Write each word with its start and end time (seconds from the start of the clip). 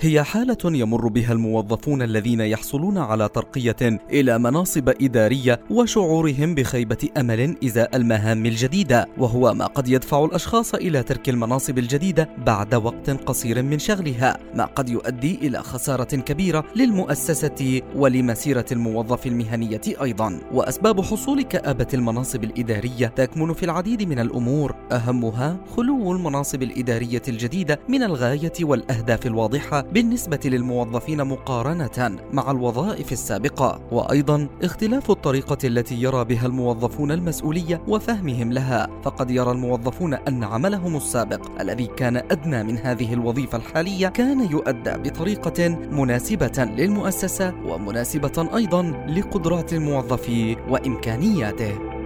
هي 0.00 0.22
حالة 0.22 0.58
يمر 0.64 1.08
بها 1.08 1.32
الموظفون 1.32 2.02
الذين 2.02 2.40
يحصلون 2.40 2.98
على 2.98 3.28
ترقية 3.28 4.00
إلى 4.10 4.38
مناصب 4.38 4.88
إدارية 4.88 5.60
وشعورهم 5.70 6.54
بخيبة 6.54 7.08
أمل 7.16 7.56
إزاء 7.64 7.96
المهام 7.96 8.46
الجديدة، 8.46 9.06
وهو 9.18 9.54
ما 9.54 9.66
قد 9.66 9.88
يدفع 9.88 10.24
الأشخاص 10.24 10.74
إلى 10.74 11.02
ترك 11.02 11.28
المناصب 11.28 11.78
الجديدة 11.78 12.28
بعد 12.46 12.74
وقت 12.74 13.10
قصير 13.10 13.62
من 13.62 13.78
شغلها، 13.78 14.38
ما 14.54 14.64
قد 14.64 14.88
يؤدي 14.88 15.34
إلى 15.34 15.62
خسارة 15.62 16.16
كبيرة 16.16 16.64
للمؤسسة 16.76 17.82
ولمسيرة 17.96 18.66
الموظف 18.72 19.26
المهنية 19.26 19.80
أيضا. 20.02 20.40
وأسباب 20.52 21.00
حصول 21.00 21.42
كآبة 21.42 21.88
المناصب 21.94 22.44
الإدارية 22.44 23.06
تكمن 23.06 23.52
في 23.52 23.62
العديد 23.62 24.02
من 24.02 24.18
الأمور، 24.18 24.74
أهمها 24.92 25.56
خلو 25.76 26.12
المناصب 26.12 26.62
الإدارية 26.62 27.22
الجديدة 27.28 27.80
من 27.88 28.02
الغاية 28.02 28.52
والأهداف 28.60 29.26
الواضحة 29.26 29.87
بالنسبة 29.92 30.40
للموظفين 30.44 31.24
مقارنة 31.24 32.18
مع 32.32 32.50
الوظائف 32.50 33.12
السابقة 33.12 33.80
وأيضا 33.92 34.48
اختلاف 34.62 35.10
الطريقة 35.10 35.58
التي 35.64 36.02
يرى 36.02 36.24
بها 36.24 36.46
الموظفون 36.46 37.12
المسؤولية 37.12 37.82
وفهمهم 37.88 38.52
لها. 38.52 38.88
فقد 39.02 39.30
يرى 39.30 39.50
الموظفون 39.50 40.14
أن 40.14 40.44
عملهم 40.44 40.96
السابق 40.96 41.60
الذي 41.60 41.86
كان 41.86 42.16
أدنى 42.16 42.62
من 42.62 42.78
هذه 42.78 43.14
الوظيفة 43.14 43.58
الحالية 43.58 44.08
كان 44.08 44.50
يؤدى 44.50 45.10
بطريقة 45.10 45.68
مناسبة 45.68 46.68
للمؤسسة 46.76 47.54
ومناسبة 47.66 48.48
أيضا 48.56 48.82
لقدرات 49.08 49.72
الموظف 49.72 50.56
وإمكانياته. 50.68 51.97